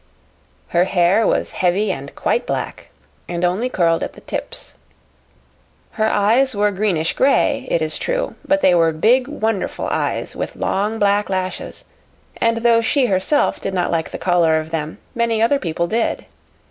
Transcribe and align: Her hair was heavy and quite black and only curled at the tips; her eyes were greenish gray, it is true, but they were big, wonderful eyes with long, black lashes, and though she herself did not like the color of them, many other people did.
Her 0.69 0.85
hair 0.85 1.27
was 1.27 1.51
heavy 1.51 1.91
and 1.91 2.15
quite 2.15 2.47
black 2.47 2.87
and 3.27 3.45
only 3.45 3.69
curled 3.69 4.01
at 4.01 4.13
the 4.13 4.21
tips; 4.21 4.73
her 5.91 6.07
eyes 6.07 6.55
were 6.55 6.71
greenish 6.71 7.13
gray, 7.13 7.67
it 7.69 7.83
is 7.83 7.99
true, 7.99 8.33
but 8.43 8.61
they 8.61 8.73
were 8.73 8.93
big, 8.93 9.27
wonderful 9.27 9.85
eyes 9.91 10.35
with 10.35 10.55
long, 10.55 10.97
black 10.97 11.29
lashes, 11.29 11.85
and 12.37 12.57
though 12.65 12.81
she 12.81 13.05
herself 13.05 13.61
did 13.61 13.75
not 13.75 13.91
like 13.91 14.09
the 14.09 14.17
color 14.17 14.57
of 14.57 14.71
them, 14.71 14.97
many 15.13 15.39
other 15.39 15.59
people 15.59 15.85
did. 15.85 16.25